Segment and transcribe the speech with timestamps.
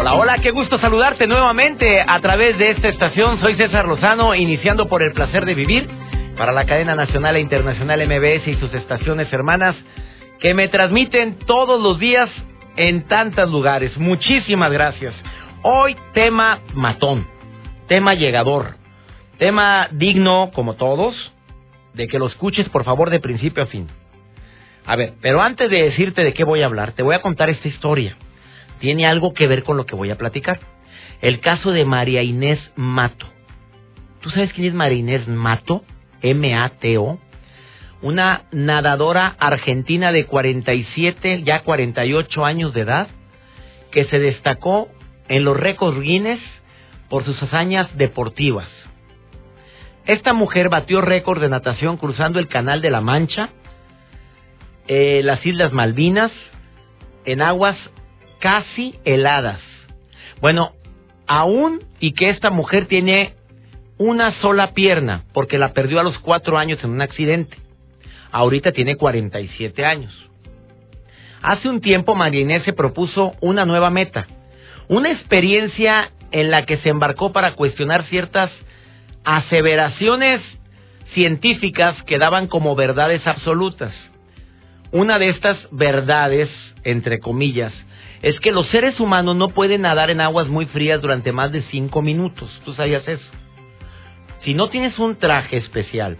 [0.00, 3.38] Hola, hola, qué gusto saludarte nuevamente a través de esta estación.
[3.38, 5.90] Soy César Lozano, iniciando por el placer de vivir
[6.38, 9.76] para la cadena nacional e internacional MBS y sus estaciones hermanas
[10.38, 12.30] que me transmiten todos los días
[12.76, 13.94] en tantos lugares.
[13.98, 15.12] Muchísimas gracias.
[15.60, 17.26] Hoy tema matón,
[17.86, 18.76] tema llegador,
[19.36, 21.14] tema digno como todos,
[21.92, 23.86] de que lo escuches por favor de principio a fin.
[24.86, 27.50] A ver, pero antes de decirte de qué voy a hablar, te voy a contar
[27.50, 28.16] esta historia.
[28.80, 30.58] Tiene algo que ver con lo que voy a platicar.
[31.20, 33.26] El caso de María Inés Mato.
[34.20, 35.84] ¿Tú sabes quién es María Inés Mato?
[36.22, 37.18] M-A-T-O.
[38.02, 43.08] Una nadadora argentina de 47, ya 48 años de edad,
[43.90, 44.88] que se destacó
[45.28, 46.40] en los récords Guinness
[47.10, 48.68] por sus hazañas deportivas.
[50.06, 53.50] Esta mujer batió récord de natación cruzando el Canal de la Mancha,
[54.88, 56.32] eh, las Islas Malvinas,
[57.26, 57.76] en aguas
[58.40, 59.60] casi heladas.
[60.40, 60.72] Bueno,
[61.26, 63.34] aún y que esta mujer tiene
[63.98, 67.56] una sola pierna, porque la perdió a los cuatro años en un accidente.
[68.32, 70.12] Ahorita tiene 47 años.
[71.42, 74.26] Hace un tiempo María se propuso una nueva meta,
[74.88, 78.50] una experiencia en la que se embarcó para cuestionar ciertas
[79.24, 80.40] aseveraciones
[81.14, 83.92] científicas que daban como verdades absolutas.
[84.92, 86.48] Una de estas verdades,
[86.84, 87.72] entre comillas,
[88.22, 91.62] es que los seres humanos no pueden nadar en aguas muy frías durante más de
[91.70, 92.50] cinco minutos.
[92.64, 93.24] ¿Tú sabías eso?
[94.44, 96.18] Si no tienes un traje especial,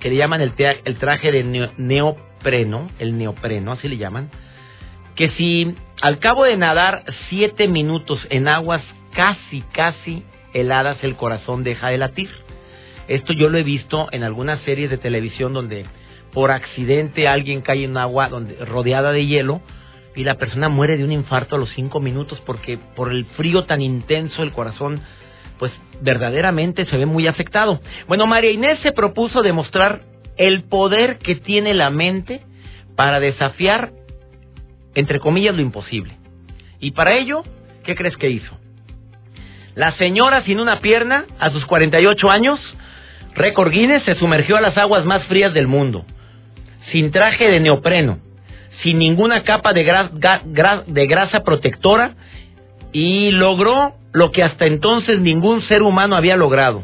[0.00, 4.30] que le llaman el, el traje de neopreno, el neopreno, así le llaman,
[5.14, 8.82] que si al cabo de nadar siete minutos en aguas
[9.12, 10.24] casi, casi
[10.54, 12.30] heladas, el corazón deja de latir.
[13.08, 15.86] Esto yo lo he visto en algunas series de televisión donde
[16.32, 19.60] por accidente alguien cae en agua donde, rodeada de hielo
[20.14, 23.64] y la persona muere de un infarto a los cinco minutos porque por el frío
[23.64, 25.00] tan intenso el corazón
[25.58, 27.80] pues verdaderamente se ve muy afectado.
[28.08, 30.02] Bueno, María Inés se propuso demostrar
[30.36, 32.42] el poder que tiene la mente
[32.96, 33.92] para desafiar,
[34.94, 36.16] entre comillas, lo imposible.
[36.80, 37.44] Y para ello,
[37.84, 38.58] ¿qué crees que hizo?
[39.74, 42.60] La señora sin una pierna, a sus 48 años,
[43.34, 46.04] récord Guinness, se sumergió a las aguas más frías del mundo,
[46.90, 48.18] sin traje de neopreno,
[48.82, 49.84] sin ninguna capa de,
[50.86, 52.14] de grasa protectora
[52.92, 56.82] y logró lo que hasta entonces ningún ser humano había logrado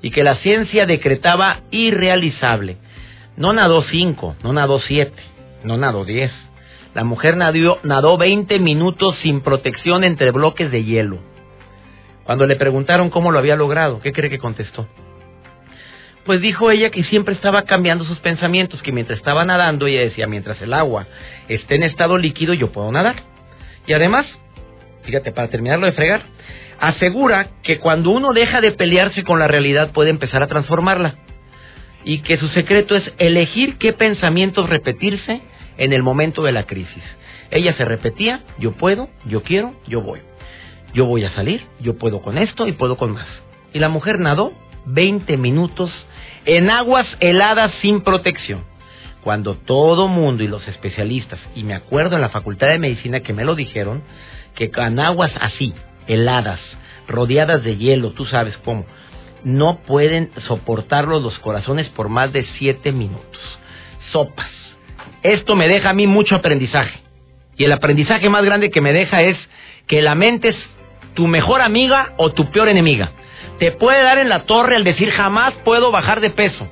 [0.00, 2.76] y que la ciencia decretaba irrealizable.
[3.36, 5.22] No nadó cinco, no nadó siete,
[5.64, 6.32] no nadó diez.
[6.94, 11.18] La mujer nadó, nadó 20 minutos sin protección entre bloques de hielo.
[12.24, 14.86] Cuando le preguntaron cómo lo había logrado, ¿qué cree que contestó?
[16.28, 20.26] Pues dijo ella que siempre estaba cambiando sus pensamientos, que mientras estaba nadando, ella decía,
[20.26, 21.06] mientras el agua
[21.48, 23.22] esté en estado líquido, yo puedo nadar.
[23.86, 24.26] Y además,
[25.04, 26.20] fíjate, para terminarlo de fregar,
[26.78, 31.14] asegura que cuando uno deja de pelearse con la realidad puede empezar a transformarla.
[32.04, 35.40] Y que su secreto es elegir qué pensamientos repetirse
[35.78, 37.04] en el momento de la crisis.
[37.50, 40.20] Ella se repetía, yo puedo, yo quiero, yo voy.
[40.92, 43.26] Yo voy a salir, yo puedo con esto y puedo con más.
[43.72, 44.52] Y la mujer nadó
[44.84, 45.90] 20 minutos
[46.48, 48.64] en aguas heladas sin protección.
[49.22, 53.34] Cuando todo mundo y los especialistas, y me acuerdo en la Facultad de Medicina que
[53.34, 54.02] me lo dijeron,
[54.54, 55.74] que con aguas así,
[56.06, 56.58] heladas,
[57.06, 58.86] rodeadas de hielo, tú sabes cómo,
[59.44, 63.58] no pueden soportarlo los corazones por más de 7 minutos.
[64.10, 64.50] Sopas.
[65.22, 66.98] Esto me deja a mí mucho aprendizaje.
[67.58, 69.36] Y el aprendizaje más grande que me deja es
[69.86, 70.56] que la mente es
[71.14, 73.12] tu mejor amiga o tu peor enemiga
[73.58, 76.68] te puede dar en la torre al decir jamás puedo bajar de peso.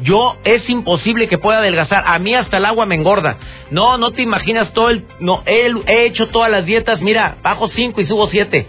[0.00, 2.04] Yo es imposible que pueda adelgazar.
[2.06, 3.36] A mí hasta el agua me engorda.
[3.70, 5.04] No, no te imaginas todo el.
[5.18, 7.00] No, he, he hecho todas las dietas.
[7.00, 8.66] Mira, bajo 5 y subo 7.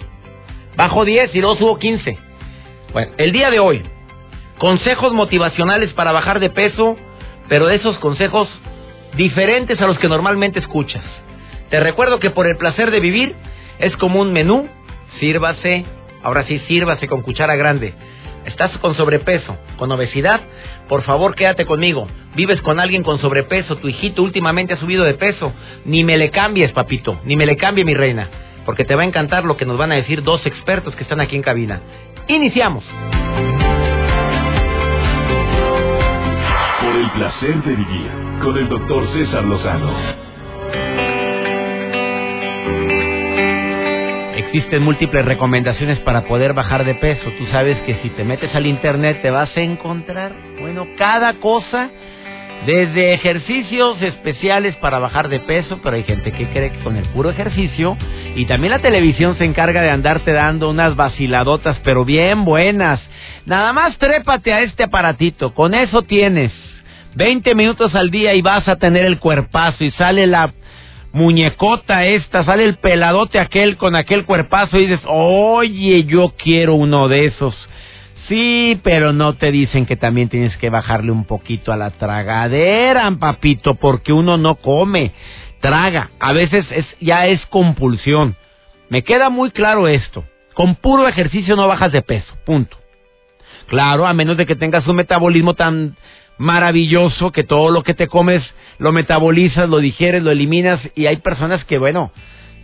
[0.75, 2.18] Bajo 10 y luego subo 15.
[2.94, 3.83] Bueno, el día de hoy,
[4.57, 6.98] consejos motivacionales para bajar de peso,
[7.48, 8.50] pero de esos consejos
[9.16, 11.04] diferentes a los que normalmente escuchas.
[11.69, 13.36] Te recuerdo que por el placer de vivir
[13.77, 14.68] es como un menú.
[15.20, 15.86] Sírvase
[16.24, 17.94] Ahora sí, sírvase con cuchara grande.
[18.46, 20.42] estás con sobrepeso, con obesidad,
[20.88, 22.08] por favor quédate conmigo.
[22.36, 25.54] Vives con alguien con sobrepeso, tu hijito últimamente ha subido de peso,
[25.86, 28.30] ni me le cambies, papito, ni me le cambie mi reina,
[28.66, 31.22] porque te va a encantar lo que nos van a decir dos expertos que están
[31.22, 31.82] aquí en cabina.
[32.28, 32.84] Iniciamos.
[36.82, 40.29] Por el placer de vivir con el doctor César Lozano.
[44.51, 47.31] Existen múltiples recomendaciones para poder bajar de peso.
[47.38, 51.92] Tú sabes que si te metes al internet te vas a encontrar, bueno, cada cosa,
[52.66, 57.06] desde ejercicios especiales para bajar de peso, pero hay gente que cree que con el
[57.10, 57.96] puro ejercicio,
[58.36, 63.00] y también la televisión se encarga de andarte dando unas vaciladotas, pero bien buenas.
[63.45, 66.52] Nada más trépate a este aparatito, con eso tienes
[67.13, 70.54] 20 minutos al día y vas a tener el cuerpazo y sale la
[71.12, 77.08] muñecota esta, sale el peladote aquel con aquel cuerpazo y dices, oye, yo quiero uno
[77.08, 77.56] de esos.
[78.28, 83.10] Sí, pero no te dicen que también tienes que bajarle un poquito a la tragadera,
[83.20, 85.14] papito, porque uno no come,
[85.62, 86.12] traga.
[86.20, 88.36] A veces es, ya es compulsión.
[88.90, 90.24] Me queda muy claro esto.
[90.54, 92.78] Con puro ejercicio no bajas de peso, punto.
[93.68, 95.96] Claro, a menos de que tengas un metabolismo tan
[96.40, 98.42] maravilloso que todo lo que te comes
[98.80, 102.12] lo metabolizas, lo digieres, lo eliminas y hay personas que, bueno,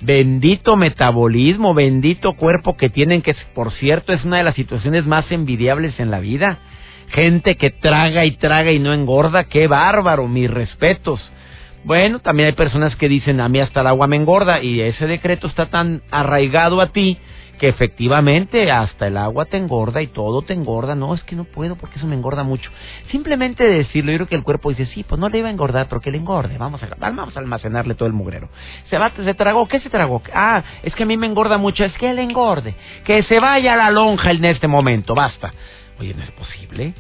[0.02, 5.30] bendito metabolismo, bendito cuerpo que tienen, que por cierto es una de las situaciones más
[5.30, 6.60] envidiables en la vida.
[7.10, 11.20] Gente que traga y traga y no engorda, qué bárbaro, mis respetos.
[11.86, 15.06] Bueno, también hay personas que dicen, a mí hasta el agua me engorda y ese
[15.06, 17.20] decreto está tan arraigado a ti
[17.60, 20.96] que efectivamente hasta el agua te engorda y todo te engorda.
[20.96, 22.72] No, es que no puedo porque eso me engorda mucho.
[23.12, 25.88] Simplemente decirlo, yo creo que el cuerpo dice, sí, pues no le iba a engordar,
[25.88, 26.58] pero que le engorde.
[26.58, 28.50] Vamos a, vamos a almacenarle todo el mugrero.
[28.90, 30.24] Se va, se tragó, ¿qué se tragó?
[30.34, 32.74] Ah, es que a mí me engorda mucho, es que le engorde.
[33.04, 35.54] Que se vaya a la lonja en este momento, basta.
[36.00, 36.96] Oye, ¿no es posible?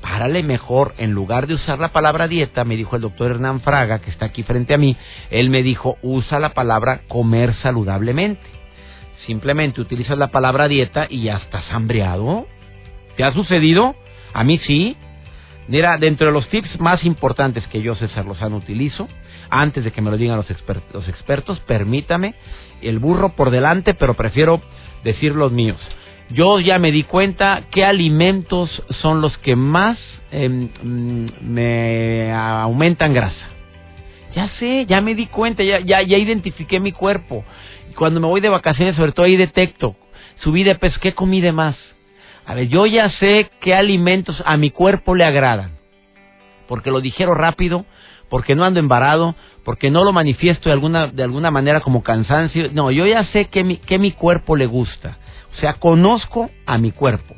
[0.00, 4.00] Párale mejor, en lugar de usar la palabra dieta, me dijo el doctor Hernán Fraga,
[4.00, 4.96] que está aquí frente a mí,
[5.30, 8.60] él me dijo, usa la palabra comer saludablemente
[9.26, 12.46] Simplemente utilizas la palabra dieta y ya estás hambriado.
[13.16, 13.94] ¿Te ha sucedido?
[14.32, 14.96] A mí sí.
[15.68, 19.08] Mira, dentro de los tips más importantes que yo, César Lozano, utilizo,
[19.50, 20.46] antes de que me lo digan los,
[20.92, 22.34] los expertos, permítame,
[22.82, 24.60] el burro por delante, pero prefiero
[25.04, 25.80] decir los míos.
[26.32, 29.98] Yo ya me di cuenta qué alimentos son los que más
[30.30, 33.48] em, mm, me aumentan grasa.
[34.34, 37.44] Ya sé, ya me di cuenta, ya, ya, ya identifiqué mi cuerpo
[37.94, 39.96] cuando me voy de vacaciones, sobre todo ahí detecto,
[40.36, 41.76] subí de peso, ¿qué comí de más?
[42.46, 45.72] A ver, yo ya sé qué alimentos a mi cuerpo le agradan,
[46.66, 47.84] porque lo dijeron rápido,
[48.28, 49.34] porque no ando embarado,
[49.64, 52.70] porque no lo manifiesto de alguna, de alguna manera como cansancio.
[52.72, 55.18] No, yo ya sé qué mi, qué mi cuerpo le gusta.
[55.52, 57.34] O sea, conozco a mi cuerpo.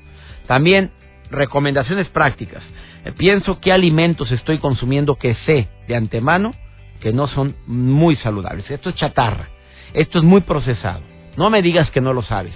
[0.47, 0.91] También
[1.31, 2.63] recomendaciones prácticas.
[3.05, 6.55] Eh, pienso qué alimentos estoy consumiendo que sé de antemano
[7.01, 8.71] que no son muy saludables.
[8.71, 9.49] Esto es chatarra.
[9.93, 11.01] Esto es muy procesado.
[11.37, 12.55] No me digas que no lo sabes.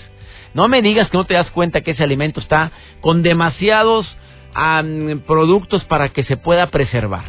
[0.55, 2.71] No me digas que no te das cuenta que ese alimento está
[3.01, 4.07] con demasiados
[5.27, 7.25] productos para que se pueda preservar.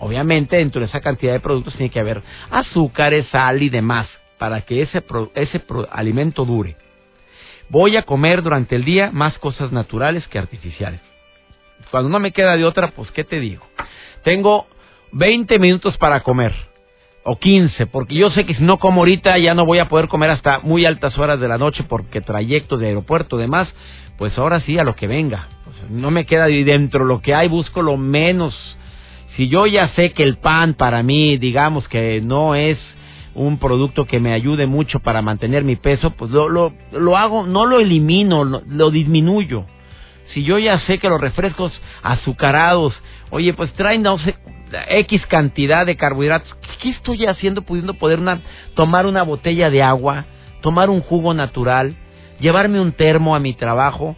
[0.00, 4.62] Obviamente, dentro de esa cantidad de productos tiene que haber azúcares, sal y demás para
[4.62, 5.02] que ese,
[5.34, 5.62] ese
[5.92, 6.76] alimento dure.
[7.68, 11.00] Voy a comer durante el día más cosas naturales que artificiales.
[11.90, 13.64] Cuando no me queda de otra, pues, ¿qué te digo?
[14.22, 14.66] Tengo
[15.12, 16.54] 20 minutos para comer
[17.24, 20.08] o 15, porque yo sé que si no como ahorita ya no voy a poder
[20.08, 23.68] comer hasta muy altas horas de la noche porque trayecto de aeropuerto demás,
[24.18, 25.48] pues ahora sí a lo que venga.
[25.90, 28.54] No me queda y dentro lo que hay busco lo menos.
[29.36, 32.78] Si yo ya sé que el pan para mí, digamos que no es
[33.34, 37.46] un producto que me ayude mucho para mantener mi peso, pues lo, lo, lo hago,
[37.46, 39.66] no lo elimino, lo, lo disminuyo.
[40.32, 41.72] Si yo ya sé que los refrescos
[42.02, 42.94] azucarados,
[43.30, 44.04] oye, pues traen,
[44.88, 46.48] X cantidad de carbohidratos.
[46.80, 48.20] ¿Qué estoy haciendo pudiendo poder
[48.74, 50.24] tomar una botella de agua,
[50.60, 51.94] tomar un jugo natural,
[52.40, 54.16] llevarme un termo a mi trabajo?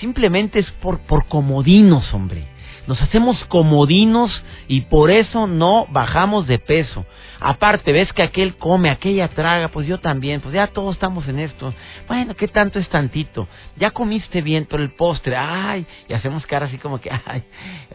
[0.00, 2.44] Simplemente es por, por comodinos, hombre.
[2.86, 4.30] Nos hacemos comodinos
[4.68, 7.04] y por eso no bajamos de peso.
[7.40, 11.40] Aparte, ves que aquel come, aquella traga, pues yo también, pues ya todos estamos en
[11.40, 11.74] esto.
[12.06, 13.48] Bueno, ¿qué tanto es tantito?
[13.76, 17.42] Ya comiste bien, pero el postre, ay, y hacemos cara así como que, ay,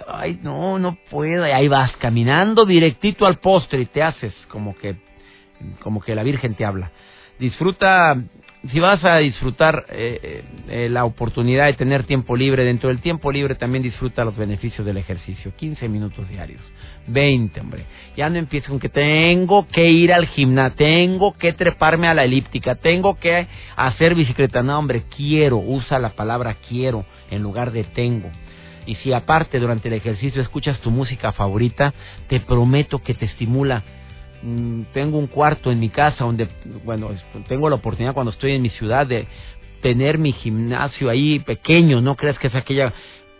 [0.07, 1.47] ay, no, no puedo.
[1.47, 4.97] Y ahí vas caminando directito al postre y te haces como que,
[5.79, 6.91] como que la Virgen te habla.
[7.39, 8.15] disfruta
[8.69, 13.31] si vas a disfrutar eh, eh, la oportunidad de tener tiempo libre, dentro del tiempo
[13.31, 15.51] libre también disfruta los beneficios del ejercicio.
[15.55, 16.61] 15 minutos diarios,
[17.07, 17.85] 20, hombre.
[18.15, 22.23] Ya no empieces con que tengo que ir al gimnasio, tengo que treparme a la
[22.23, 24.61] elíptica, tengo que hacer bicicleta.
[24.61, 28.29] No, hombre, quiero, usa la palabra quiero en lugar de tengo.
[28.85, 31.93] Y si aparte durante el ejercicio escuchas tu música favorita,
[32.27, 33.83] te prometo que te estimula
[34.93, 36.47] tengo un cuarto en mi casa donde,
[36.83, 37.09] bueno,
[37.47, 39.27] tengo la oportunidad cuando estoy en mi ciudad de
[39.81, 42.93] tener mi gimnasio ahí pequeño, no creas que es aquella,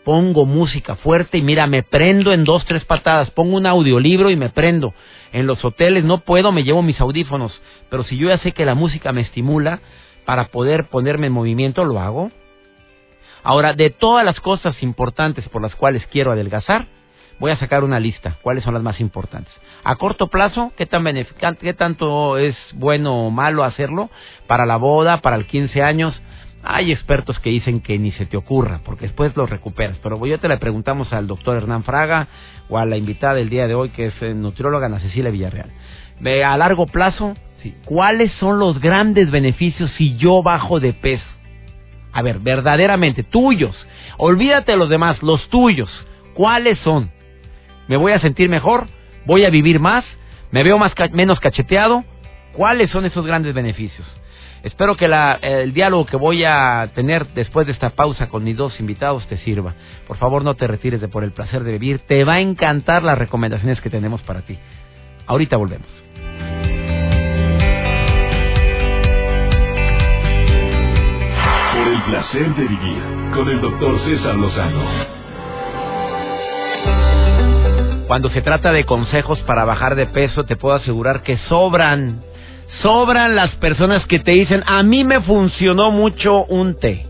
[0.03, 4.35] pongo música fuerte y mira, me prendo en dos, tres patadas, pongo un audiolibro y
[4.35, 4.93] me prendo.
[5.31, 8.65] En los hoteles no puedo, me llevo mis audífonos, pero si yo ya sé que
[8.65, 9.79] la música me estimula
[10.25, 12.31] para poder ponerme en movimiento, lo hago.
[13.43, 16.85] Ahora, de todas las cosas importantes por las cuales quiero adelgazar,
[17.41, 18.37] voy a sacar una lista.
[18.43, 19.51] ¿Cuáles son las más importantes?
[19.83, 21.03] A corto plazo, ¿qué, tan
[21.59, 24.11] qué tanto es bueno o malo hacerlo?
[24.45, 26.21] Para la boda, para el 15 años.
[26.63, 29.97] Hay expertos que dicen que ni se te ocurra, porque después lo recuperas.
[30.03, 32.27] Pero yo te le preguntamos al doctor Hernán Fraga
[32.69, 35.71] o a la invitada del día de hoy, que es eh, nutrióloga Ana Cecilia Villarreal.
[36.45, 37.33] A largo plazo,
[37.85, 41.25] ¿cuáles son los grandes beneficios si yo bajo de peso?
[42.13, 43.75] A ver, verdaderamente, tuyos.
[44.19, 45.89] Olvídate de los demás, los tuyos.
[46.35, 47.09] ¿Cuáles son?
[47.87, 48.87] Me voy a sentir mejor,
[49.25, 50.05] voy a vivir más,
[50.51, 52.03] me veo más menos cacheteado.
[52.53, 54.05] ¿Cuáles son esos grandes beneficios?
[54.63, 58.79] Espero que el diálogo que voy a tener después de esta pausa con mis dos
[58.79, 59.73] invitados te sirva.
[60.07, 61.99] Por favor, no te retires de por el placer de vivir.
[61.99, 64.59] Te va a encantar las recomendaciones que tenemos para ti.
[65.25, 65.87] Ahorita volvemos.
[71.73, 73.01] Por el placer de vivir
[73.33, 75.20] con el doctor César Lozano.
[78.11, 82.21] Cuando se trata de consejos para bajar de peso, te puedo asegurar que sobran.
[82.81, 87.05] Sobran las personas que te dicen, a mí me funcionó mucho un té.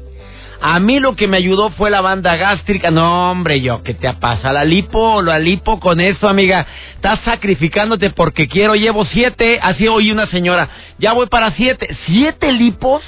[0.61, 2.91] A mí lo que me ayudó fue la banda gástrica.
[2.91, 4.53] No, hombre, yo, ¿qué te pasa?
[4.53, 6.67] La lipo, la lipo con eso, amiga.
[6.93, 9.57] Estás sacrificándote porque quiero, llevo siete.
[9.59, 11.97] Así oí una señora, ya voy para siete.
[12.05, 13.01] ¿Siete lipos?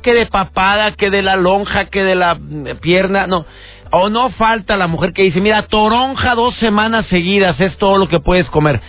[0.00, 3.26] Que de papada, que de la lonja, que de la mm, pierna.
[3.26, 3.44] No,
[3.90, 8.08] o no falta la mujer que dice, mira, toronja dos semanas seguidas es todo lo
[8.08, 8.80] que puedes comer.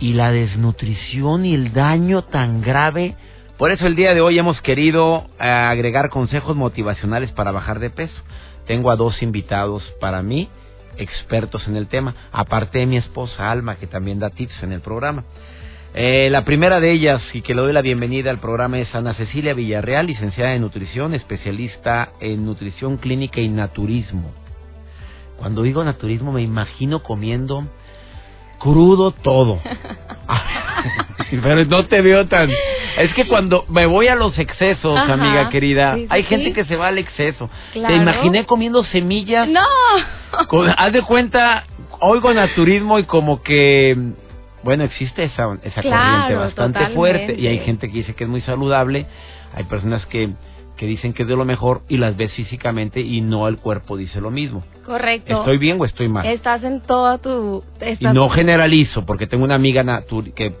[0.00, 3.14] Y la desnutrición y el daño tan grave.
[3.58, 7.90] Por eso el día de hoy hemos querido eh, agregar consejos motivacionales para bajar de
[7.90, 8.22] peso.
[8.66, 10.48] Tengo a dos invitados para mí,
[10.96, 14.80] expertos en el tema, aparte de mi esposa Alma, que también da tips en el
[14.80, 15.24] programa.
[15.94, 19.12] Eh, la primera de ellas, y que le doy la bienvenida al programa, es Ana
[19.14, 24.32] Cecilia Villarreal, licenciada en nutrición, especialista en nutrición clínica y naturismo.
[25.36, 27.66] Cuando digo naturismo me imagino comiendo
[28.58, 29.60] crudo todo.
[31.42, 32.50] Pero no te veo tan...
[32.98, 36.88] Es que cuando me voy a los excesos, amiga querida, hay gente que se va
[36.88, 37.48] al exceso.
[37.72, 39.48] Te imaginé comiendo semillas.
[39.48, 39.60] No.
[40.76, 41.64] haz de cuenta,
[42.00, 43.96] oigo naturismo y como que
[44.62, 48.42] bueno, existe esa, esa corriente bastante fuerte y hay gente que dice que es muy
[48.42, 49.06] saludable,
[49.54, 50.30] hay personas que,
[50.76, 53.96] que dicen que es de lo mejor y las ves físicamente y no el cuerpo
[53.96, 54.62] dice lo mismo.
[54.84, 55.38] Correcto.
[55.38, 56.26] ¿Estoy bien o estoy mal?
[56.26, 57.62] Estás en toda tu...
[58.00, 60.02] Y no generalizo, porque tengo una amiga
[60.34, 60.54] que,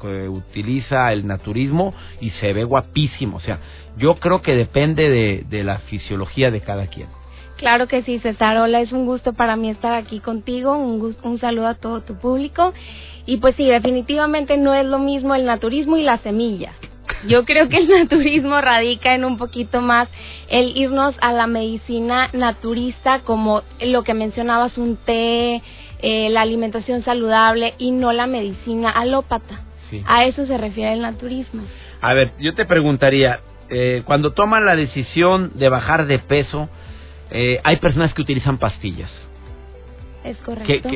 [0.00, 3.38] que, utiliza el naturismo y se ve guapísimo.
[3.38, 3.58] O sea,
[3.96, 7.08] yo creo que depende de, de la fisiología de cada quien.
[7.56, 8.58] Claro que sí, César.
[8.58, 10.76] Hola, es un gusto para mí estar aquí contigo.
[10.76, 12.72] Un, un saludo a todo tu público.
[13.26, 16.74] Y pues sí, definitivamente no es lo mismo el naturismo y las semillas.
[17.26, 20.08] Yo creo que el naturismo radica en un poquito más
[20.48, 25.62] el irnos a la medicina naturista, como lo que mencionabas, un té,
[26.00, 29.62] eh, la alimentación saludable y no la medicina alópata.
[30.06, 31.62] A eso se refiere el naturismo.
[32.00, 33.38] A ver, yo te preguntaría,
[33.70, 36.68] eh, cuando toman la decisión de bajar de peso,
[37.30, 39.10] eh, hay personas que utilizan pastillas.
[40.24, 40.90] Es correcto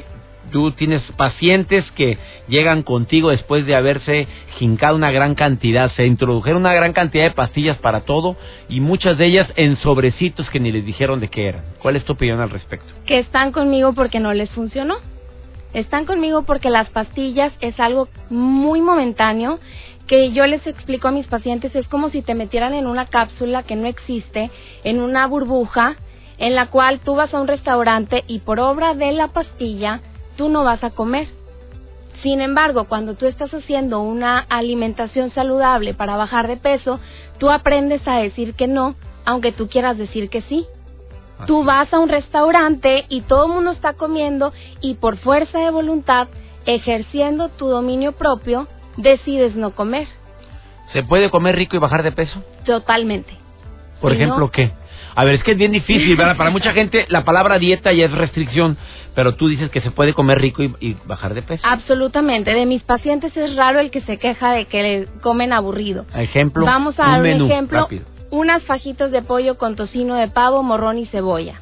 [0.50, 2.18] tú tienes pacientes que
[2.48, 4.26] llegan contigo después de haberse
[4.58, 8.36] jincado una gran cantidad, se introdujeron una gran cantidad de pastillas para todo
[8.68, 11.62] y muchas de ellas en sobrecitos que ni les dijeron de qué eran.
[11.80, 12.92] ¿Cuál es tu opinión al respecto?
[13.06, 14.96] Que están conmigo porque no les funcionó.
[15.74, 19.60] Están conmigo porque las pastillas es algo muy momentáneo
[20.06, 23.62] que yo les explico a mis pacientes es como si te metieran en una cápsula
[23.64, 24.50] que no existe,
[24.82, 25.96] en una burbuja
[26.38, 30.00] en la cual tú vas a un restaurante y por obra de la pastilla
[30.36, 31.28] tú no vas a comer.
[32.22, 36.98] Sin embargo, cuando tú estás haciendo una alimentación saludable para bajar de peso,
[37.38, 40.66] tú aprendes a decir que no, aunque tú quieras decir que sí.
[41.46, 45.70] Tú vas a un restaurante y todo el mundo está comiendo y por fuerza de
[45.70, 46.26] voluntad,
[46.66, 48.66] ejerciendo tu dominio propio,
[48.96, 50.08] decides no comer.
[50.92, 52.42] ¿Se puede comer rico y bajar de peso?
[52.64, 53.32] Totalmente.
[54.00, 54.72] Por ejemplo, ¿qué?
[55.14, 56.36] A ver, es que es bien difícil, ¿verdad?
[56.36, 58.76] Para mucha gente la palabra dieta ya es restricción,
[59.14, 61.66] pero tú dices que se puede comer rico y, bajar de peso.
[61.66, 62.54] Absolutamente.
[62.54, 66.06] De mis pacientes es raro el que se queja de que le comen aburrido.
[66.14, 66.64] Ejemplo.
[66.64, 67.88] Vamos a dar un, ejemplo.
[68.30, 71.60] Unas fajitas de pollo con tocino de pavo, morrón y cebolla.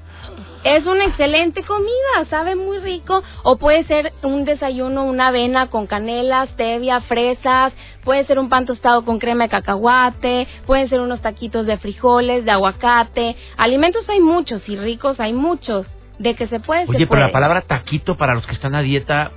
[0.66, 3.22] Es una excelente comida, sabe muy rico.
[3.44, 7.72] O puede ser un desayuno, una avena con canela, stevia, fresas.
[8.02, 10.48] Puede ser un pan tostado con crema de cacahuate.
[10.66, 13.36] Pueden ser unos taquitos de frijoles, de aguacate.
[13.56, 15.86] Alimentos hay muchos y ricos hay muchos.
[16.18, 16.86] De que se puede.
[16.88, 19.30] Oye, pero la palabra taquito para los que están a dieta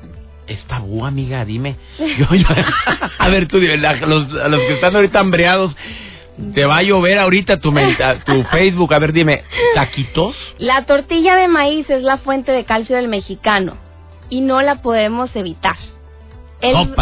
[0.48, 1.76] es tabú, amiga, dime.
[3.20, 5.76] a ver, tú, los, los que están ahorita hambreados,
[6.54, 8.94] te va a llover ahorita tu, tu Facebook.
[8.94, 9.44] A ver, dime,
[9.76, 10.36] ¿taquitos?
[10.58, 13.78] La tortilla de maíz es la fuente de calcio del mexicano
[14.30, 15.76] y no la podemos evitar.
[16.62, 16.76] El...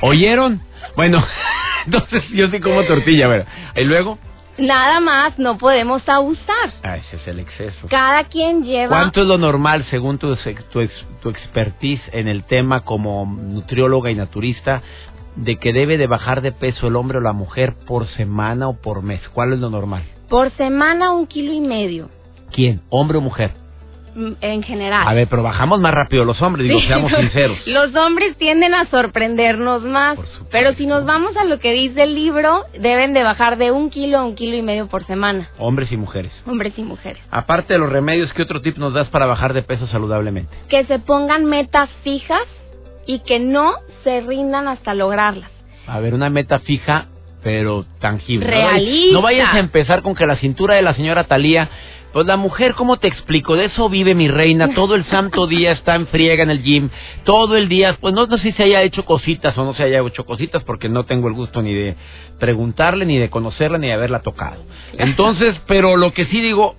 [0.00, 0.60] ¿Oyeron?
[0.96, 1.24] Bueno,
[1.84, 3.46] entonces yo sí como tortilla, a ver.
[3.74, 4.18] ¿Y luego?
[4.58, 6.72] Nada más, no podemos abusar.
[6.82, 7.88] Ah, ese es el exceso.
[7.88, 8.88] Cada quien lleva...
[8.88, 10.88] ¿Cuánto es lo normal según tu, tu,
[11.20, 14.82] tu expertise en el tema como nutrióloga y naturista
[15.36, 18.80] de que debe de bajar de peso el hombre o la mujer por semana o
[18.80, 19.20] por mes?
[19.32, 20.02] ¿Cuál es lo normal?
[20.28, 22.08] Por semana un kilo y medio.
[22.52, 22.80] ¿Quién?
[22.88, 23.52] ¿Hombre o mujer?
[24.16, 25.06] Mm, en general.
[25.06, 27.58] A ver, pero bajamos más rápido los hombres, digo, seamos sinceros.
[27.66, 30.18] Los hombres tienden a sorprendernos más,
[30.50, 33.90] pero si nos vamos a lo que dice el libro, deben de bajar de un
[33.90, 35.50] kilo a un kilo y medio por semana.
[35.58, 36.32] Hombres y mujeres.
[36.46, 37.22] Hombres y mujeres.
[37.30, 40.56] Aparte de los remedios, ¿qué otro tip nos das para bajar de peso saludablemente?
[40.70, 42.42] Que se pongan metas fijas
[43.06, 45.50] y que no se rindan hasta lograrlas.
[45.86, 47.06] A ver, una meta fija,
[47.42, 48.46] pero tangible.
[48.46, 49.12] Realista.
[49.12, 51.70] No vayas a empezar con que la cintura de la señora Talía.
[52.12, 53.56] Pues la mujer, ¿cómo te explico?
[53.56, 54.74] De eso vive mi reina.
[54.74, 56.88] Todo el santo día está en friega en el gym.
[57.24, 60.00] Todo el día, pues no, sé si se haya hecho cositas o no se haya
[60.00, 61.94] hecho cositas porque no tengo el gusto ni de
[62.40, 64.64] preguntarle, ni de conocerla, ni de haberla tocado.
[64.98, 66.74] Entonces, pero lo que sí digo,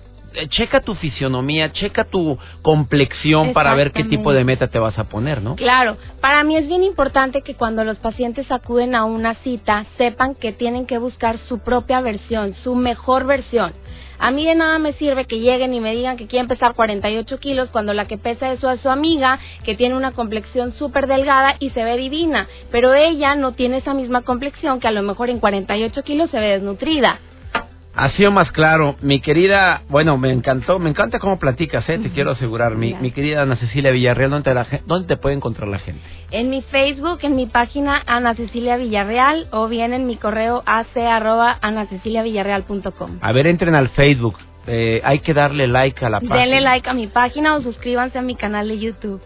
[0.46, 5.04] checa tu fisionomía, checa tu complexión para ver qué tipo de meta te vas a
[5.04, 5.56] poner, ¿no?
[5.56, 10.34] Claro, para mí es bien importante que cuando los pacientes acuden a una cita sepan
[10.34, 13.72] que tienen que buscar su propia versión, su mejor versión.
[14.20, 17.38] A mí de nada me sirve que lleguen y me digan que quieren pesar 48
[17.38, 21.54] kilos cuando la que pesa eso es su amiga, que tiene una complexión súper delgada
[21.60, 25.30] y se ve divina, pero ella no tiene esa misma complexión que a lo mejor
[25.30, 27.20] en 48 kilos se ve desnutrida.
[27.98, 28.94] Ha sido más claro.
[29.02, 31.98] Mi querida, bueno, me encantó, me encanta cómo platicas, ¿eh?
[31.98, 32.76] te quiero asegurar.
[32.76, 36.00] Mi, mi querida Ana Cecilia Villarreal, ¿dónde te, la, ¿dónde te puede encontrar la gente?
[36.30, 40.96] En mi Facebook, en mi página Ana Cecilia Villarreal o bien en mi correo ac
[40.96, 43.18] arroba anaceciliavillarreal.com.
[43.20, 44.36] A ver, entren al Facebook.
[44.68, 46.36] Eh, hay que darle like a la página.
[46.36, 49.20] Denle like a mi página o suscríbanse a mi canal de YouTube.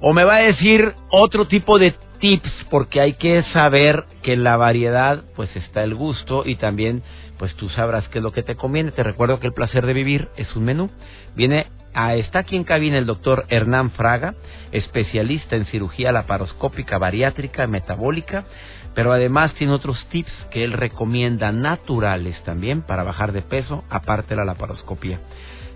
[0.01, 4.43] o me va a decir otro tipo de tips porque hay que saber que en
[4.43, 7.03] la variedad pues está el gusto y también
[7.37, 8.91] pues tú sabrás qué es lo que te conviene.
[8.91, 10.89] Te recuerdo que el placer de vivir es un menú.
[11.35, 14.35] Viene a, está aquí en cabina el doctor Hernán Fraga,
[14.71, 18.45] especialista en cirugía laparoscópica bariátrica metabólica,
[18.93, 24.29] pero además tiene otros tips que él recomienda naturales también para bajar de peso, aparte
[24.29, 25.19] de la laparoscopia.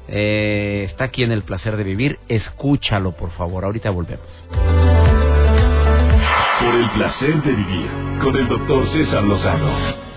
[0.08, 4.28] Eh, está aquí en el placer de vivir, escúchalo por favor, ahorita volvemos.
[6.60, 7.88] Por el placer de vivir
[8.22, 10.08] con el doctor César Lozano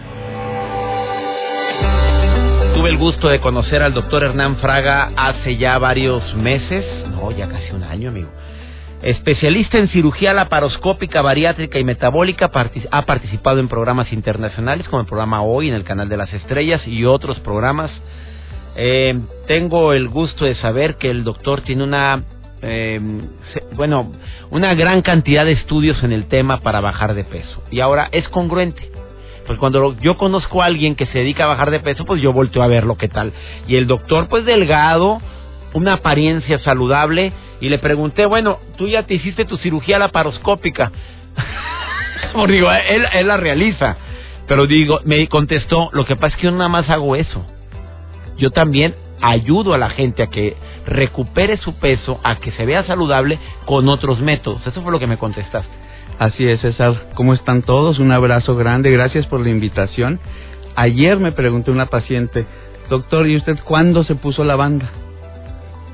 [2.80, 7.46] tuve el gusto de conocer al doctor Hernán Fraga hace ya varios meses, no, ya
[7.46, 8.30] casi un año, amigo.
[9.02, 12.50] Especialista en cirugía laparoscópica, bariátrica y metabólica,
[12.90, 16.80] ha participado en programas internacionales como el programa Hoy en el Canal de las Estrellas
[16.86, 17.90] y otros programas.
[18.76, 22.24] Eh, tengo el gusto de saber que el doctor tiene una,
[22.62, 22.98] eh,
[23.74, 24.10] bueno,
[24.48, 28.26] una gran cantidad de estudios en el tema para bajar de peso y ahora es
[28.30, 28.99] congruente
[29.50, 32.32] pues cuando yo conozco a alguien que se dedica a bajar de peso, pues yo
[32.32, 33.32] volteo a ver lo que tal.
[33.66, 35.20] Y el doctor, pues delgado,
[35.72, 40.92] una apariencia saludable, y le pregunté, bueno, tú ya te hiciste tu cirugía laparoscópica.
[42.32, 43.96] Porque digo, él, él la realiza.
[44.46, 47.44] Pero digo, me contestó, lo que pasa es que yo nada más hago eso.
[48.38, 52.84] Yo también ayudo a la gente a que recupere su peso, a que se vea
[52.84, 54.64] saludable con otros métodos.
[54.64, 55.79] Eso fue lo que me contestaste.
[56.20, 57.06] Así es, César.
[57.14, 57.98] ¿Cómo están todos?
[57.98, 58.90] Un abrazo grande.
[58.90, 60.20] Gracias por la invitación.
[60.76, 62.44] Ayer me preguntó una paciente,
[62.90, 64.90] doctor, ¿y usted cuándo se puso la banda?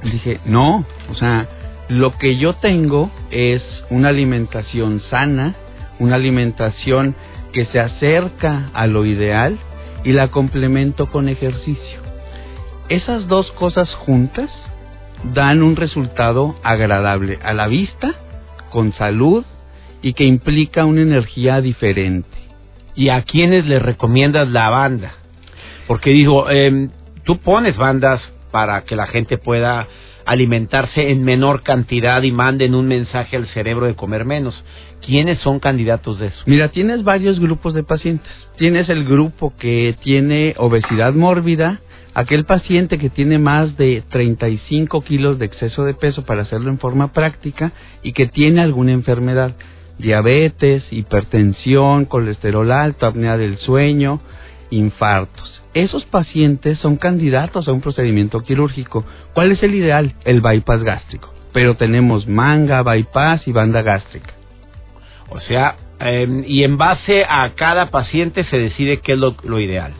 [0.02, 1.48] dije, no, o sea,
[1.88, 5.54] lo que yo tengo es una alimentación sana,
[6.00, 7.14] una alimentación
[7.52, 9.56] que se acerca a lo ideal
[10.02, 12.00] y la complemento con ejercicio.
[12.88, 14.50] Esas dos cosas juntas
[15.34, 18.16] dan un resultado agradable a la vista,
[18.70, 19.44] con salud
[20.02, 22.28] y que implica una energía diferente.
[22.94, 25.12] ¿Y a quiénes le recomiendas la banda?
[25.86, 26.88] Porque digo, eh,
[27.24, 29.86] tú pones bandas para que la gente pueda
[30.24, 34.62] alimentarse en menor cantidad y manden un mensaje al cerebro de comer menos.
[35.00, 36.42] ¿Quiénes son candidatos de eso?
[36.46, 38.28] Mira, tienes varios grupos de pacientes.
[38.58, 41.80] Tienes el grupo que tiene obesidad mórbida,
[42.12, 46.78] aquel paciente que tiene más de 35 kilos de exceso de peso para hacerlo en
[46.78, 49.54] forma práctica y que tiene alguna enfermedad,
[49.98, 54.20] diabetes, hipertensión, colesterol alto, apnea del sueño,
[54.70, 55.62] infartos.
[55.74, 59.04] Esos pacientes son candidatos a un procedimiento quirúrgico.
[59.34, 60.14] ¿Cuál es el ideal?
[60.24, 61.32] El bypass gástrico.
[61.52, 64.32] Pero tenemos manga, bypass y banda gástrica.
[65.28, 69.92] O sea, em, y en base a cada paciente se decide qué es lo, ideal.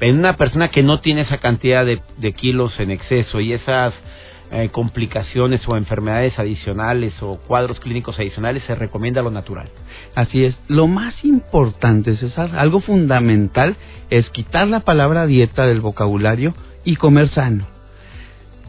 [0.00, 3.94] En una persona que no tiene esa cantidad de kilos en exceso y esas
[4.50, 9.68] eh, complicaciones o enfermedades adicionales o cuadros clínicos adicionales, se recomienda lo natural.
[10.14, 10.54] Así es.
[10.68, 13.76] Lo más importante, César, algo fundamental,
[14.10, 16.54] es quitar la palabra dieta del vocabulario
[16.84, 17.66] y comer sano.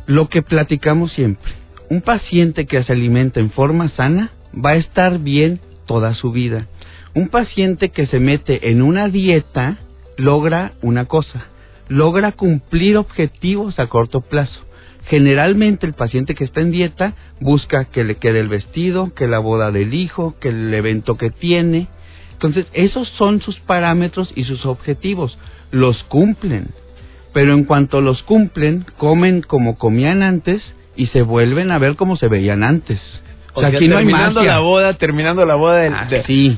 [0.07, 1.51] Lo que platicamos siempre,
[1.89, 6.67] un paciente que se alimenta en forma sana va a estar bien toda su vida.
[7.13, 9.77] Un paciente que se mete en una dieta
[10.17, 11.47] logra una cosa,
[11.89, 14.64] logra cumplir objetivos a corto plazo
[15.07, 19.39] Generalmente el paciente que está en dieta busca que le quede el vestido, que la
[19.39, 21.87] boda del hijo, que el evento que tiene.
[22.33, 25.37] Entonces, esos son sus parámetros y sus objetivos.
[25.71, 26.69] Los cumplen.
[27.33, 30.61] Pero en cuanto los cumplen, comen como comían antes
[30.95, 32.99] y se vuelven a ver como se veían antes.
[33.53, 36.07] O, sea, aquí terminando la boda, terminando la boda, del, ah,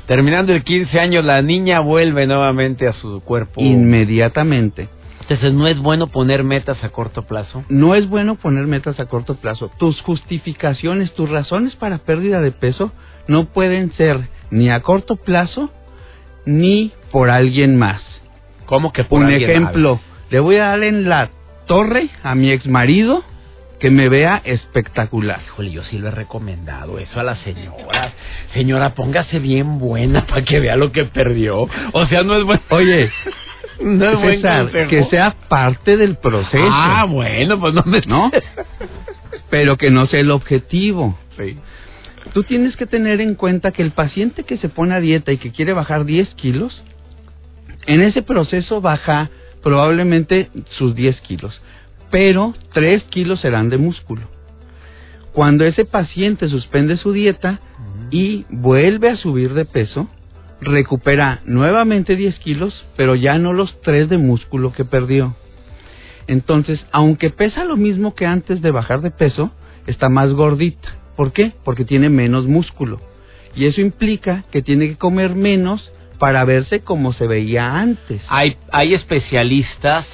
[0.08, 3.62] terminando el 15 años, la niña vuelve nuevamente a su cuerpo.
[3.62, 4.90] Inmediatamente.
[5.30, 7.66] Entonces, ¿no es bueno poner metas a corto plazo?
[7.68, 9.70] No es bueno poner metas a corto plazo.
[9.78, 12.94] Tus justificaciones, tus razones para pérdida de peso
[13.28, 15.70] no pueden ser ni a corto plazo
[16.46, 18.02] ni por alguien más.
[18.68, 21.30] ¿Cómo que por Un ejemplo, le voy a dar en la
[21.66, 23.22] torre a mi ex marido
[23.82, 25.42] que me vea espectacular.
[25.46, 28.14] Híjole, yo sí lo he recomendado eso a la señora.
[28.54, 31.68] Señora, póngase bien buena para que vea lo que perdió.
[31.92, 32.62] O sea, no es bueno.
[32.70, 33.12] Oye,
[33.82, 34.22] no
[34.90, 36.68] que sea parte del proceso.
[36.70, 38.02] Ah, bueno, pues no me...
[38.02, 38.32] ¿No?
[39.50, 41.18] Pero que no sea el objetivo.
[41.38, 41.58] Sí.
[42.34, 45.38] Tú tienes que tener en cuenta que el paciente que se pone a dieta y
[45.38, 46.84] que quiere bajar 10 kilos,
[47.86, 49.30] en ese proceso baja
[49.64, 51.60] probablemente sus 10 kilos,
[52.12, 54.24] pero 3 kilos serán de músculo.
[55.34, 57.60] Cuando ese paciente suspende su dieta
[58.12, 60.10] y vuelve a subir de peso,
[60.62, 65.36] recupera nuevamente 10 kilos, pero ya no los 3 de músculo que perdió.
[66.28, 69.52] Entonces, aunque pesa lo mismo que antes de bajar de peso,
[69.86, 70.90] está más gordita.
[71.16, 71.54] ¿Por qué?
[71.64, 73.00] Porque tiene menos músculo.
[73.56, 78.22] Y eso implica que tiene que comer menos para verse como se veía antes.
[78.28, 80.06] Hay, hay especialistas,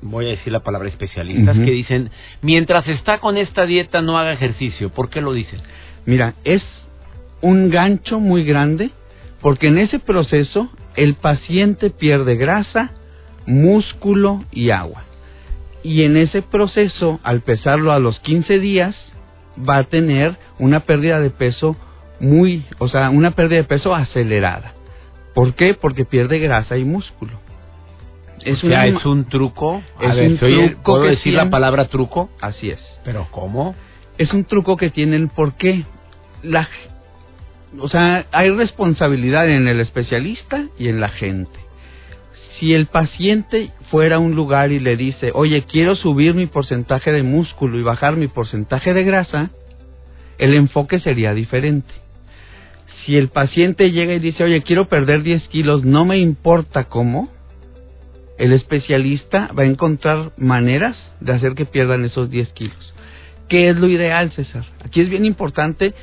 [0.00, 4.32] voy a decir la palabra especialistas, que dicen, mientras está con esta dieta no haga
[4.32, 4.90] ejercicio.
[4.90, 5.60] ¿Por qué lo dicen?
[6.06, 6.62] Mira, es
[7.40, 8.90] un gancho muy grande
[9.40, 12.92] porque en ese proceso el paciente pierde grasa,
[13.46, 15.04] músculo y agua.
[15.82, 18.96] Y en ese proceso, al pesarlo a los 15 días,
[19.68, 21.76] va a tener una pérdida de peso
[22.20, 24.72] muy, o sea, una pérdida de peso acelerada.
[25.34, 25.74] ¿Por qué?
[25.74, 27.38] Porque pierde grasa y músculo.
[28.44, 29.82] Es, o es un truco.
[30.00, 32.30] es un truco ¿Puedo decir la palabra truco?
[32.40, 32.80] Así es.
[33.04, 33.74] ¿Pero cómo?
[34.16, 35.84] Es un truco que tienen porque
[36.42, 36.68] la,
[37.78, 41.58] o sea, hay responsabilidad en el especialista y en la gente.
[42.58, 47.12] Si el paciente fuera a un lugar y le dice, oye, quiero subir mi porcentaje
[47.12, 49.50] de músculo y bajar mi porcentaje de grasa,
[50.38, 51.92] el enfoque sería diferente.
[53.04, 57.30] Si el paciente llega y dice, oye, quiero perder 10 kilos, no me importa cómo,
[58.38, 62.94] el especialista va a encontrar maneras de hacer que pierdan esos 10 kilos.
[63.48, 64.64] ¿Qué es lo ideal, César?
[64.84, 65.94] Aquí es bien importante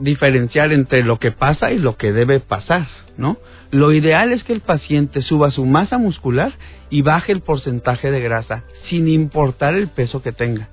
[0.00, 3.36] diferenciar entre lo que pasa y lo que debe pasar, ¿no?
[3.70, 6.52] Lo ideal es que el paciente suba su masa muscular
[6.88, 10.68] y baje el porcentaje de grasa, sin importar el peso que tenga.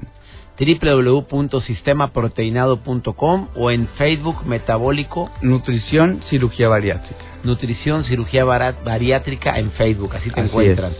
[0.60, 7.24] www.sistemaproteinado.com o en Facebook Metabólico Nutrición Cirugía Bariátrica.
[7.44, 10.92] Nutrición Cirugía Bariátrica en Facebook, así te encuentran.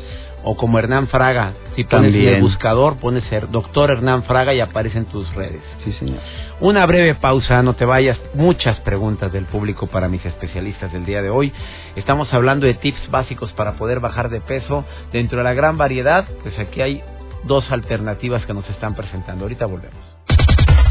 [0.44, 4.62] O como Hernán Fraga, si pones en el buscador, pones ser doctor Hernán Fraga y
[4.62, 5.62] aparece en tus redes.
[5.84, 6.20] Sí, señor.
[6.62, 8.20] Una breve pausa, no te vayas.
[8.34, 11.54] Muchas preguntas del público para mis especialistas del día de hoy.
[11.96, 14.84] Estamos hablando de tips básicos para poder bajar de peso.
[15.14, 17.02] Dentro de la gran variedad, pues aquí hay
[17.46, 19.46] dos alternativas que nos están presentando.
[19.46, 20.04] Ahorita volvemos.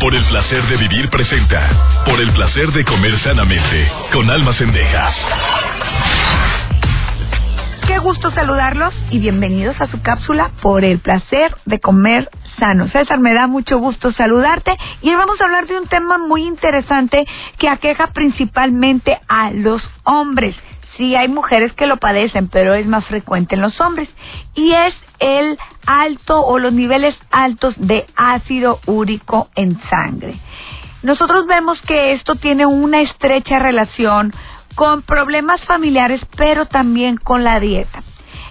[0.01, 2.05] Por el placer de vivir presenta.
[2.07, 3.93] Por el placer de comer sanamente.
[4.15, 5.15] Con almas cendejas.
[7.89, 12.87] Qué gusto saludarlos y bienvenidos a su cápsula por el placer de comer sano.
[12.89, 16.45] César, me da mucho gusto saludarte y hoy vamos a hablar de un tema muy
[16.45, 17.25] interesante
[17.57, 20.55] que aqueja principalmente a los hombres.
[20.99, 24.11] Sí, hay mujeres que lo padecen, pero es más frecuente en los hombres.
[24.55, 30.39] Y es el alto o los niveles altos de ácido úrico en sangre.
[31.03, 34.35] Nosotros vemos que esto tiene una estrecha relación
[34.79, 38.05] con problemas familiares, pero también con la dieta.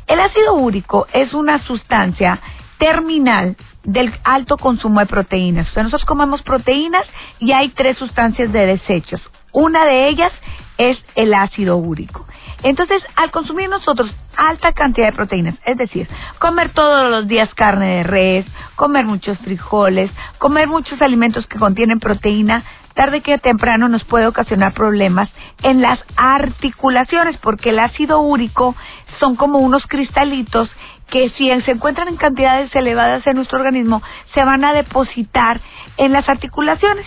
[0.07, 2.41] El ácido úrico es una sustancia
[2.79, 5.69] terminal del alto consumo de proteínas.
[5.69, 7.07] O sea, nosotros comemos proteínas
[7.39, 9.21] y hay tres sustancias de desechos.
[9.53, 10.33] Una de ellas
[10.77, 12.25] es el ácido úrico.
[12.61, 16.09] Entonces, al consumir nosotros alta cantidad de proteínas, es decir,
[16.39, 22.01] comer todos los días carne de res, comer muchos frijoles, comer muchos alimentos que contienen
[22.01, 22.65] proteína,
[22.97, 25.29] tarde que temprano nos puede ocasionar problemas
[25.61, 28.75] en las articulaciones, porque el ácido úrico
[29.19, 30.67] son como unos cristalitos
[31.09, 34.01] que si se encuentran en cantidades elevadas en nuestro organismo,
[34.33, 35.61] se van a depositar
[35.97, 37.05] en las articulaciones.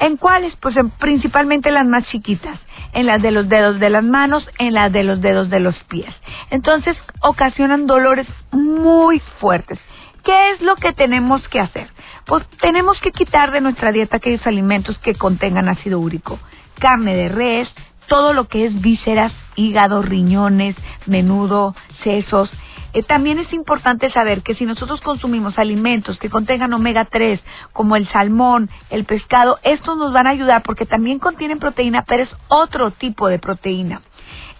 [0.00, 0.54] ¿En cuáles?
[0.56, 2.58] Pues en, principalmente las más chiquitas,
[2.92, 5.76] en las de los dedos de las manos, en las de los dedos de los
[5.84, 6.12] pies.
[6.50, 9.78] Entonces ocasionan dolores muy fuertes.
[10.24, 11.88] ¿Qué es lo que tenemos que hacer?
[12.28, 16.38] Pues tenemos que quitar de nuestra dieta aquellos alimentos que contengan ácido úrico,
[16.78, 17.68] carne de res,
[18.06, 22.50] todo lo que es vísceras, hígado, riñones, menudo, sesos,
[22.92, 27.40] eh, también es importante saber que si nosotros consumimos alimentos que contengan omega 3,
[27.72, 32.24] como el salmón, el pescado, estos nos van a ayudar porque también contienen proteína, pero
[32.24, 34.02] es otro tipo de proteína.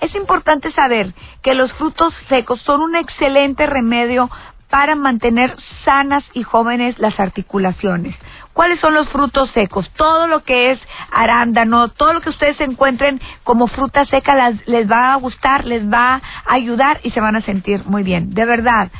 [0.01, 4.31] Es importante saber que los frutos secos son un excelente remedio
[4.71, 8.15] para mantener sanas y jóvenes las articulaciones.
[8.53, 9.89] ¿Cuáles son los frutos secos?
[9.95, 10.81] Todo lo que es
[11.13, 16.15] arándano, todo lo que ustedes encuentren como fruta seca les va a gustar, les va
[16.15, 18.35] a ayudar y se van a sentir muy bien.
[18.35, 18.91] De verdad,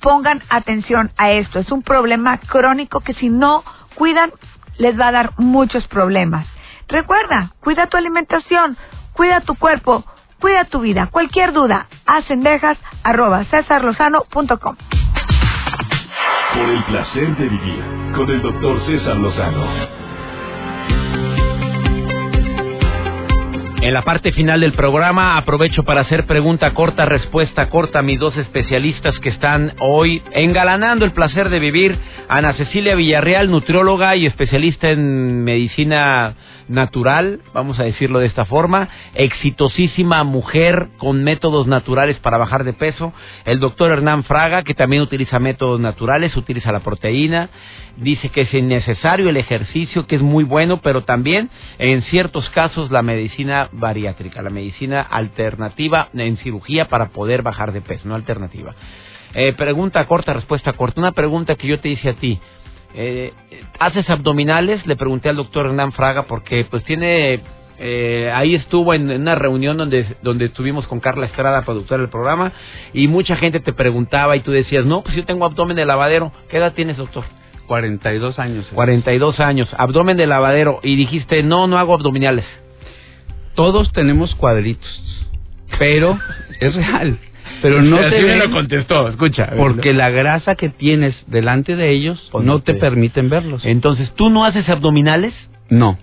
[0.00, 1.58] pongan atención a esto.
[1.58, 3.64] Es un problema crónico que si no
[3.94, 4.30] cuidan
[4.78, 6.46] les va a dar muchos problemas.
[6.88, 8.76] Recuerda, cuida tu alimentación,
[9.12, 10.04] cuida tu cuerpo,
[10.44, 11.08] Cuida tu vida.
[11.10, 11.86] Cualquier duda,
[13.50, 14.76] cesarlozano.com.
[16.54, 17.82] Por el placer de vivir
[18.14, 20.03] con el doctor César Lozano.
[23.84, 28.18] En la parte final del programa aprovecho para hacer pregunta corta, respuesta corta a mis
[28.18, 31.98] dos especialistas que están hoy engalanando el placer de vivir.
[32.26, 36.34] Ana Cecilia Villarreal, nutrióloga y especialista en medicina
[36.68, 42.72] natural, vamos a decirlo de esta forma, exitosísima mujer con métodos naturales para bajar de
[42.72, 43.12] peso.
[43.44, 47.50] El doctor Hernán Fraga, que también utiliza métodos naturales, utiliza la proteína,
[47.96, 52.90] dice que es innecesario el ejercicio, que es muy bueno, pero también en ciertos casos
[52.90, 58.74] la medicina bariátrica, la medicina alternativa en cirugía para poder bajar de peso, no alternativa.
[59.34, 61.00] Eh, pregunta corta, respuesta corta.
[61.00, 62.40] Una pregunta que yo te hice a ti.
[62.94, 63.32] Eh,
[63.80, 64.86] ¿Haces abdominales?
[64.86, 67.40] Le pregunté al doctor Hernán Fraga porque pues tiene
[67.78, 72.10] Eh, ahí estuvo en, en una reunión donde, donde estuvimos con Carla Estrada, productora del
[72.10, 72.52] programa,
[72.92, 76.30] y mucha gente te preguntaba y tú decías, no, pues yo tengo abdomen de lavadero.
[76.48, 77.24] ¿Qué edad tienes, doctor?
[77.66, 78.66] 42 años.
[78.74, 82.44] 42 años, abdomen de lavadero, y dijiste, no, no hago abdominales.
[83.54, 84.88] Todos tenemos cuadritos,
[85.78, 86.18] pero
[86.60, 87.18] es real.
[87.62, 89.50] Pero no Así te me ven lo contestó, escucha.
[89.56, 93.64] porque la grasa que tienes delante de ellos no te permiten verlos.
[93.64, 95.32] Entonces, ¿tú no haces abdominales?
[95.70, 95.96] No.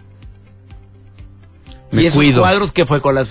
[1.92, 2.42] ¿Y Me esos cuido.
[2.42, 3.28] cuadros que fue con las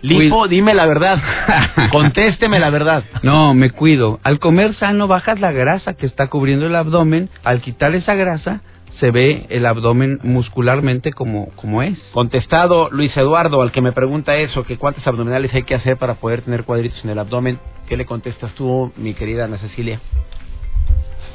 [0.00, 0.48] lipo?
[0.48, 1.22] Dime la verdad.
[1.92, 3.04] Contésteme la verdad.
[3.22, 4.18] No, me cuido.
[4.22, 7.28] Al comer sano bajas la grasa que está cubriendo el abdomen.
[7.44, 8.62] Al quitar esa grasa
[9.00, 11.98] se ve el abdomen muscularmente como, como es.
[12.12, 16.14] Contestado Luis Eduardo, al que me pregunta eso, que cuántos abdominales hay que hacer para
[16.14, 17.58] poder tener cuadritos en el abdomen.
[17.88, 20.00] ¿Qué le contestas tú, mi querida Ana Cecilia?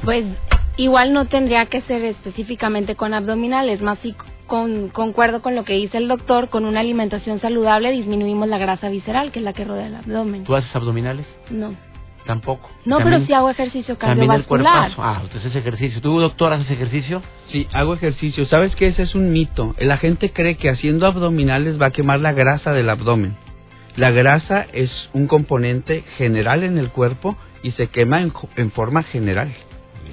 [0.04, 0.24] Pues
[0.76, 4.14] igual no tendría que ser específicamente con abdominales, más si
[4.46, 8.88] con, concuerdo con lo que dice el doctor, con una alimentación saludable disminuimos la grasa
[8.88, 10.44] visceral, que es la que rodea el abdomen.
[10.44, 11.26] ¿Tú haces abdominales?
[11.50, 11.74] No.
[12.26, 12.70] Tampoco.
[12.86, 14.92] No, También- pero sí hago ejercicio También el cardiovascular.
[14.98, 16.00] Ah, entonces ejercicio.
[16.00, 17.22] ¿Tú, doctor, haces ejercicio?
[17.52, 18.46] Sí, hago ejercicio.
[18.46, 18.86] ¿Sabes qué?
[18.88, 19.74] Ese es un mito.
[19.78, 23.36] La gente cree que haciendo abdominales va a quemar la grasa del abdomen.
[23.96, 29.02] La grasa es un componente general en el cuerpo y se quema en, en forma
[29.04, 29.54] general,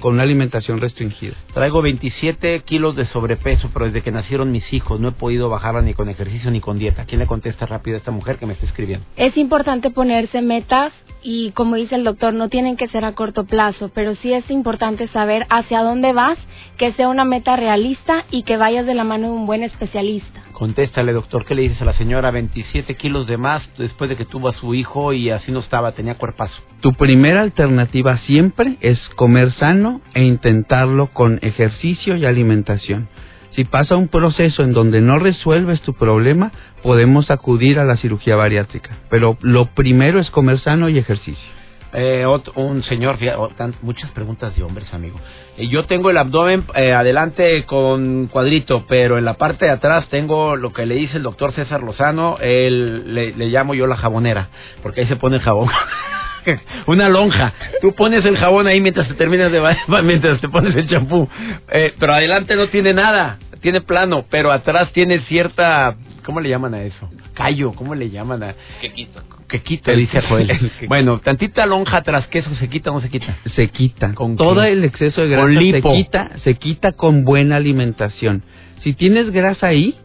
[0.00, 1.34] con una alimentación restringida.
[1.52, 5.82] Traigo 27 kilos de sobrepeso, pero desde que nacieron mis hijos no he podido bajarla
[5.82, 7.06] ni con ejercicio ni con dieta.
[7.06, 9.04] ¿Quién le contesta rápido a esta mujer que me está escribiendo?
[9.16, 13.44] Es importante ponerse metas y como dice el doctor, no tienen que ser a corto
[13.44, 16.38] plazo, pero sí es importante saber hacia dónde vas,
[16.78, 20.42] que sea una meta realista y que vayas de la mano de un buen especialista.
[20.52, 22.30] Contéstale, doctor, ¿qué le dices a la señora?
[22.30, 25.92] 27 kilos de más después de que tuvo a su hijo y así no estaba,
[25.92, 26.54] tenía cuerpazo.
[26.80, 33.08] Tu primera alternativa siempre es comer sano e intentarlo con ejercicio y alimentación.
[33.54, 38.36] Si pasa un proceso en donde no resuelves tu problema, podemos acudir a la cirugía
[38.36, 38.90] bariátrica.
[39.10, 41.50] Pero lo primero es comer sano y ejercicio.
[41.94, 43.50] Eh, ot- un señor, oh,
[43.82, 45.20] muchas preguntas de hombres, amigo.
[45.58, 50.08] Eh, yo tengo el abdomen eh, adelante con cuadrito, pero en la parte de atrás
[50.08, 54.48] tengo lo que le dice el doctor César Lozano, el, le, llamo yo la jabonera,
[54.82, 55.68] porque ahí se pone el jabón.
[56.86, 57.52] Una lonja.
[57.82, 59.60] Tú pones el jabón ahí mientras te terminas de
[60.02, 61.28] mientras te pones el champú.
[61.70, 66.74] Eh, pero adelante no tiene nada, tiene plano, pero atrás tiene cierta, ¿cómo le llaman
[66.74, 67.08] a eso?
[67.34, 68.54] Callo, ¿cómo le llaman a?
[68.80, 69.22] Que quita.
[69.48, 70.50] Que quita, dice Joel.
[70.88, 73.36] bueno, tantita lonja atrás, que eso se quita o no se quita.
[73.54, 74.14] Se quita.
[74.14, 74.72] ¿Con Todo qué?
[74.72, 78.42] el exceso de Con grasa se quita, se quita con buena alimentación.
[78.82, 79.96] Si tienes grasa ahí,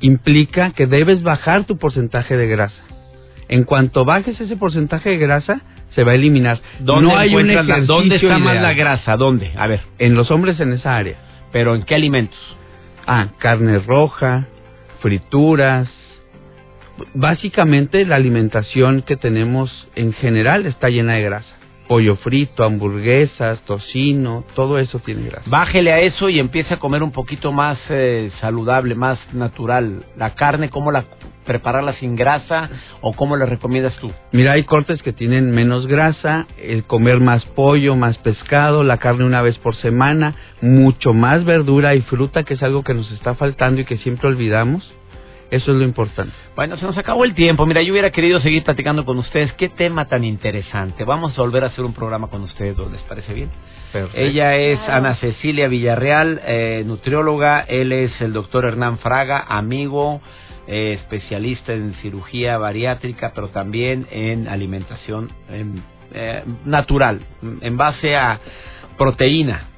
[0.00, 2.82] implica que debes bajar tu porcentaje de grasa.
[3.48, 5.60] En cuanto bajes ese porcentaje de grasa,
[5.94, 6.60] se va a eliminar.
[6.80, 9.16] ¿Dónde, no hay un la- ejercicio ¿dónde está más la grasa?
[9.16, 9.52] ¿Dónde?
[9.56, 11.16] A ver, En los hombres en esa área.
[11.52, 12.38] pero ¿en qué alimentos?
[13.06, 14.46] Ah, carne roja,
[15.04, 15.86] frituras.
[17.12, 21.54] Básicamente la alimentación que tenemos en general está llena de grasa.
[21.88, 25.44] Pollo frito, hamburguesas, tocino, todo eso tiene grasa.
[25.44, 30.06] Bájele a eso y empiece a comer un poquito más eh, saludable, más natural.
[30.16, 31.04] La carne, ¿cómo la
[31.44, 34.10] prepararla sin grasa o cómo la recomiendas tú?
[34.32, 39.24] Mira, hay cortes que tienen menos grasa, el comer más pollo, más pescado, la carne
[39.24, 43.34] una vez por semana, mucho más verdura y fruta, que es algo que nos está
[43.34, 44.84] faltando y que siempre olvidamos.
[45.50, 46.34] Eso es lo importante.
[46.56, 47.64] Bueno, se nos acabó el tiempo.
[47.64, 49.52] Mira, yo hubiera querido seguir platicando con ustedes.
[49.52, 51.04] Qué tema tan interesante.
[51.04, 53.50] Vamos a volver a hacer un programa con ustedes, ¿les parece bien?
[54.14, 57.60] Ella es Ana Cecilia Villarreal, eh, nutrióloga.
[57.60, 60.20] Él es el doctor Hernán Fraga, amigo,
[60.66, 67.20] eh, especialista en cirugía bariátrica, pero también en alimentación eh, natural,
[67.60, 68.40] en base a
[68.96, 69.68] proteína,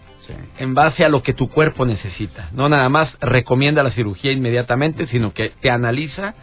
[0.58, 2.50] en base a lo que tu cuerpo necesita.
[2.52, 6.34] No nada más recomienda la cirugía inmediatamente, sino que te analiza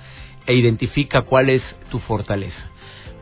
[0.46, 2.70] e identifica cuál es tu fortaleza.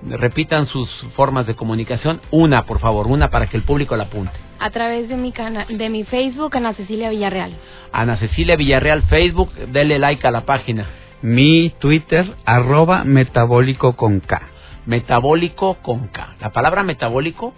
[0.04, 2.22] Repitan sus formas de comunicación.
[2.32, 4.34] Una, por favor, una para que el público la apunte.
[4.60, 7.54] A través de mi, cana de mi Facebook, Ana Cecilia Villarreal.
[7.92, 10.88] Ana Cecilia Villarreal, Facebook, dele like a la página.
[11.22, 14.42] Mi Twitter, arroba metabólico con K.
[14.86, 16.36] Metabólico con K.
[16.40, 17.54] La palabra metabólico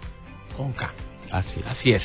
[0.56, 0.92] con K.
[1.38, 1.66] Así es.
[1.66, 2.02] Así es.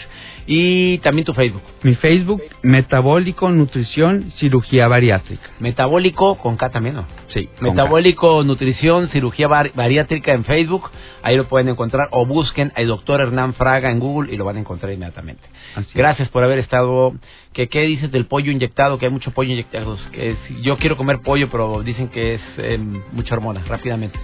[0.48, 1.62] Y también tu Facebook.
[1.84, 5.50] Mi Facebook, Metabólico, Nutrición, Cirugía Bariátrica.
[5.60, 7.06] Metabólico con K también, ¿no?
[7.34, 7.48] Sí.
[7.60, 10.90] Metabólico, nutrición, cirugía bar- bariátrica en Facebook.
[11.22, 12.08] Ahí lo pueden encontrar.
[12.12, 15.44] O busquen al doctor Hernán Fraga en Google y lo van a encontrar inmediatamente.
[15.78, 15.94] Es.
[15.94, 17.14] Gracias por haber estado.
[17.54, 18.98] ¿Qué, ¿Qué dices del pollo inyectado?
[18.98, 19.96] Que hay mucho pollo inyectado.
[20.12, 22.80] Que es- yo quiero comer pollo, pero dicen que es eh,
[23.12, 23.62] mucha hormona.
[23.68, 24.18] Rápidamente.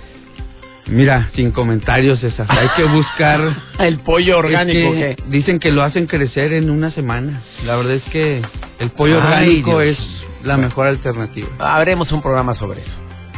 [0.88, 2.50] Mira, sin comentarios esas.
[2.50, 3.42] Hay que buscar...
[3.80, 4.94] El pollo orgánico.
[4.96, 5.24] Es que.
[5.28, 7.42] Dicen que lo hacen crecer en una semana.
[7.64, 8.42] La verdad es que
[8.80, 9.98] el pollo Ay, orgánico Dios.
[10.00, 11.48] es la mejor alternativa.
[11.60, 12.92] Haremos un programa sobre eso.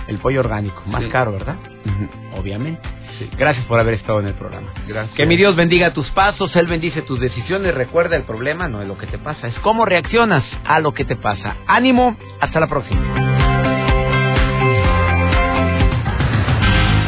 [0.07, 1.09] El pollo orgánico, más Sí.
[1.09, 1.55] caro, ¿verdad?
[2.37, 2.81] Obviamente.
[3.17, 3.29] Sí.
[3.37, 4.67] Gracias por haber estado en el programa.
[4.87, 5.15] Gracias.
[5.15, 7.73] Que mi Dios bendiga tus pasos, Él bendice tus decisiones.
[7.73, 11.03] Recuerda, el problema no es lo que te pasa, es cómo reaccionas a lo que
[11.05, 11.55] te pasa.
[11.65, 13.01] Ánimo, hasta la próxima.